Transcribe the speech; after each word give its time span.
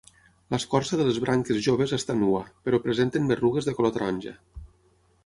L'escorça 0.53 0.97
de 1.01 1.05
les 1.09 1.19
branques 1.25 1.51
joves 1.67 1.93
està 1.97 2.15
nua, 2.21 2.41
però 2.69 2.79
presenten 2.87 3.29
berrugues 3.33 3.69
de 3.69 3.77
color 3.81 3.95
taronja. 3.99 4.35